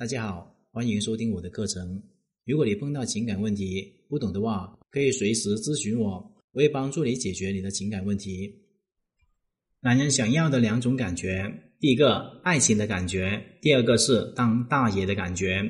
[0.00, 2.02] 大家好，欢迎收听我的课程。
[2.46, 6.12] 如果你碰到情感问题不懂的话，可以随时咨询我，
[6.52, 8.50] 我会帮助你解决你的情感问题。
[9.82, 11.44] 男人想要的两种感觉，
[11.78, 15.62] 第一个爱情的感觉，第二个是当大爷的感觉。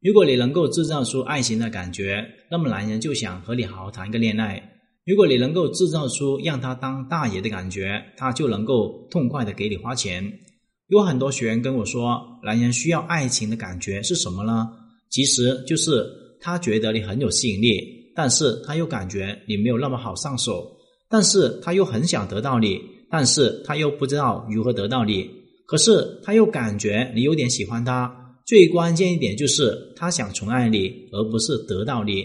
[0.00, 4.58] 如果你能够制造出爱情的感觉，那么男人就想和你好好谈个恋爱；
[5.04, 10.32] 如果你能够制造出让他当大爷的感觉，他就能够痛快的给你花钱。
[10.88, 14.68] 有很多学员跟我说，男人需要爱情的感觉是什么呢？
[15.10, 16.06] 其实就是
[16.40, 17.80] 他觉得你很有吸引力，
[18.14, 20.64] 但是他又感觉你没有那么好上手，
[21.08, 25.28] 但是他又很想得到你，但是他又不知道如何得到你，
[25.66, 28.14] 可是他又感觉你有点喜欢他。
[28.46, 32.24] 最关键一点就是他想宠爱你，而不是得到你。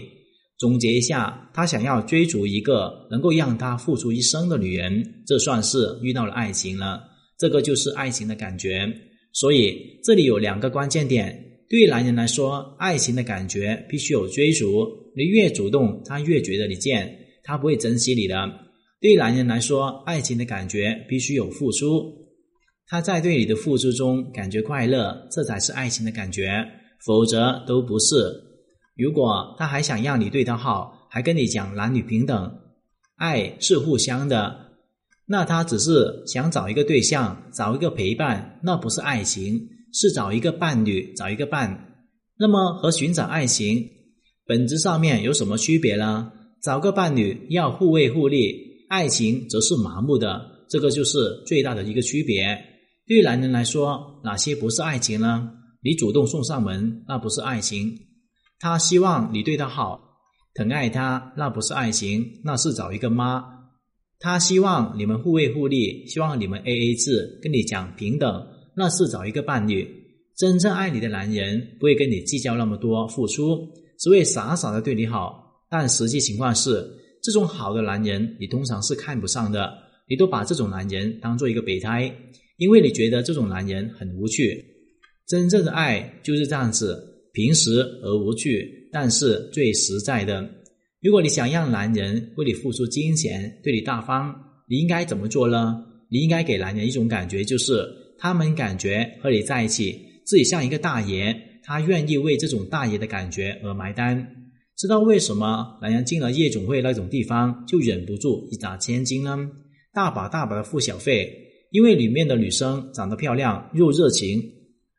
[0.56, 7.02] 总结一下，他想要追逐一个能够让他付出一生的女人，这算是遇到了爱情了。
[7.42, 8.88] 这个就是爱情的感觉，
[9.32, 11.36] 所以这里有两个关键点。
[11.68, 17.12] 对于男人来说，爱情的感觉必须有追逐，你越主动，他越觉得你贱，
[17.42, 18.48] 他不会珍惜你的。
[19.00, 22.14] 对男人来说，爱情的感觉必须有付出，
[22.86, 26.64] 他在对你的付出中感觉快乐，这才是爱情的感觉，
[27.04, 28.14] 否则都不是。
[28.94, 32.56] 如果他还想让你对他好，还跟你讲男女平等，
[33.16, 34.71] 爱是互相的。
[35.26, 41.88] 那他只是想找一个对象，找一个陪伴，那不是爱情，是找一个伴侣，找一个伴。
[42.38, 43.88] 那么和寻找爱情
[44.46, 46.32] 本质上面有什么区别呢？
[46.62, 48.54] 找个伴侣要互惠互利，
[48.88, 52.58] 爱情则是麻木的，这个就是最大的一个区别。
[53.06, 55.50] 对男人来说，哪些不是爱情呢？
[55.82, 57.88] 你主动送上门，那不是爱情；
[58.60, 60.00] 他希望你对他好，
[60.54, 63.61] 疼爱他，那不是爱情，那是找一个妈。
[64.22, 68.32] 他希望你们互惠互利，希望你们 A A 制，跟你讲平等，
[68.76, 69.84] 那是找一个伴侣。
[70.36, 75.42] 真正爱你的男人不会跟你计较那么多付出，只会傻傻的对你好。
[75.68, 76.88] 但实际情况是，
[77.20, 79.68] 这种好的男人你通常是看不上的，
[80.08, 82.14] 你都把这种男人当做一个备胎，
[82.58, 84.64] 因为你觉得这种男人很无趣。
[85.26, 86.96] 真正的爱就是这样子，
[87.32, 90.48] 平时而无趣，但是最实在的。
[91.02, 94.32] 如果你想让男人为你付出金钱，对你大方，
[94.68, 95.84] 你应该怎么做呢？
[96.08, 97.84] 你应该给男人一种感觉，就是
[98.16, 104.24] 他们感觉和你在一起，自己像一个大爷，他愿意为这种大爷的感觉而埋单。
[104.76, 109.36] 知道为什么男人进了夜总会那种地方就忍不住一打千金呢？
[109.92, 111.28] 大把大把的付小费，
[111.72, 114.40] 因为里面的女生长得漂亮又热情，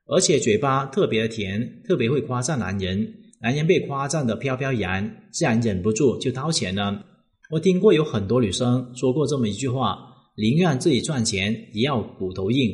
[0.07, 3.07] 而且嘴巴特别的甜，特别会夸赞男人。
[3.43, 7.03] 男人被夸赞的飘飘然，自然忍不住就掏钱了。
[7.51, 9.99] 我听过有很多女生说过这么一句话：
[10.37, 12.71] 宁愿自己赚钱，也要骨头硬。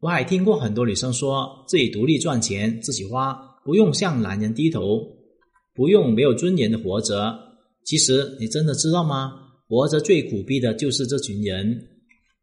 [0.00, 4.98] 我还听过很多女生说自己独立赚钱，自己花，不用向男人低头，
[5.74, 7.38] 不用没有尊严的活着。
[7.84, 9.32] 其实你真的知道吗？
[9.68, 11.86] 活着最苦逼的就是这群人，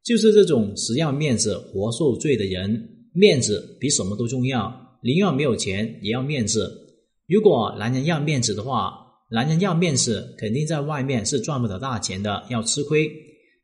[0.03, 2.91] 就是这种只要面子活受罪的人。
[3.11, 4.71] 面子比什么都重要，
[5.01, 6.83] 宁愿没有钱也要面子。
[7.27, 8.93] 如果男人要面子的话，
[9.31, 13.11] 男人要面子，肯定在外面是赚不到大钱的，要吃亏。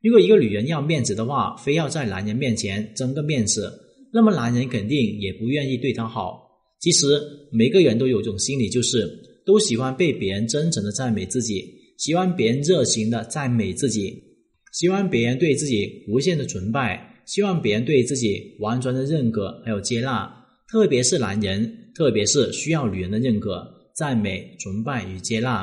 [0.02, 3.72] 如果一个女人要面子的话，非要在男人面前争个面子，
[4.12, 6.42] 那么男人肯定也不愿意对她好。
[6.80, 7.22] 其实
[7.52, 9.08] 每个人都有种心理，就是
[9.46, 11.64] 都喜欢被别人真诚的赞美自己，
[12.00, 14.12] 喜欢别人热情的赞美自己，
[14.74, 20.41] 喜欢别人对自己无限的崇拜，希望别人对自己完全的认可还有接纳。
[20.72, 21.78] 特别是男人。
[21.94, 25.62] 特别是需要女人的认可、赞美、崇拜与接纳，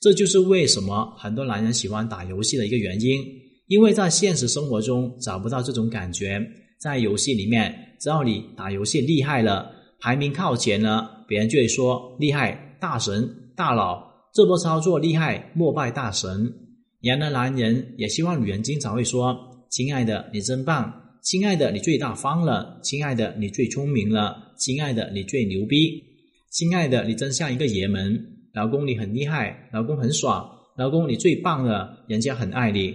[0.00, 3.20] 这就是为什么很多男人喜欢打游戏的一个原因。
[3.66, 6.40] 因为在现实生活中找不到这种感觉，
[6.80, 14.00] 在游戏里面，只要你打游戏厉害了，排名靠前了，别人就会说厉害、大神、大佬，
[14.32, 16.54] 这波操作厉害，莫拜大神。
[17.02, 19.36] 然而，男人也希望女人经常会说
[19.70, 20.92] ：“亲爱的，你真棒。”
[21.24, 26.04] 亲爱的，你最大方了；亲爱的，你最聪明了；亲爱的，你最牛逼；
[26.50, 28.22] 亲爱的，你真像一个爷们。
[28.52, 32.94] 老公，你很厉害，老公很爽，老公你最棒了，人家很爱你。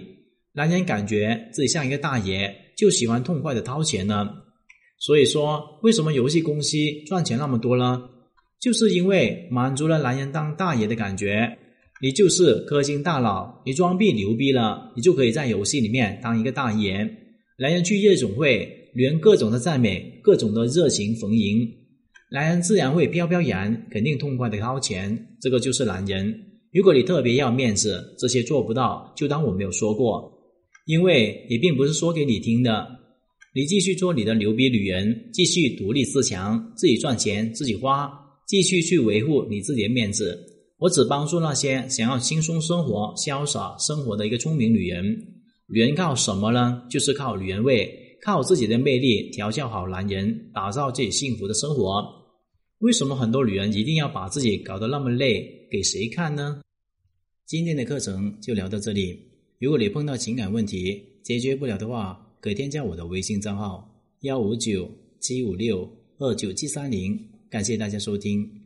[0.52, 4.30] 男人感觉自己像一个大爷，就喜欢痛快的掏钱呢。
[5.00, 6.76] 所以说，为什么游戏公司
[7.08, 8.00] 赚钱那么多呢？
[8.60, 11.58] 就是因为满足了男人当大爷的感觉。
[12.00, 17.16] 你就是氪金大佬，你装逼牛逼了，你就可以在游戏里面当一个大爷。
[17.60, 21.70] 男人去夜总会，女人各种的赞美，各种的热情逢迎，
[22.32, 25.36] 男人自然会飘飘然，肯定痛快的掏钱。
[25.42, 26.34] 这个就是男人。
[26.72, 30.32] 如果你特别要面子，这些做不到，就当我没有说过，
[30.86, 32.88] 因为也并不是说给你听的。
[33.54, 38.10] 你继续做你的牛逼女人，继续独立自强，自己赚钱自己花，
[38.48, 40.46] 继续去维护你自己的面子。
[40.78, 45.04] 我只帮助那些想要轻松生活、潇洒生活的一个聪明女人。
[45.72, 46.82] 女人靠什么呢？
[46.90, 52.04] 就是靠女人味，靠自己的魅力调教好男人，打造自己幸福的生活。
[52.78, 55.68] 为什么很多女人一定要把自己搞得那么累？
[55.70, 56.60] 给谁看呢？
[57.46, 59.16] 今天的课程就聊到这里。
[59.60, 63.88] 如果你碰到情感问题解决不了的话，可以添加我的微信账号
[64.22, 64.90] 幺五九
[65.20, 65.88] 七五六
[66.18, 67.16] 二九七三零。
[67.48, 68.59] 感谢大家收听。